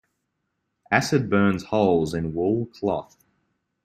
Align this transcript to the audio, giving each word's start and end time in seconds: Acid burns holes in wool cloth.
Acid 0.89 1.29
burns 1.29 1.65
holes 1.65 2.15
in 2.15 2.33
wool 2.33 2.65
cloth. 2.65 3.23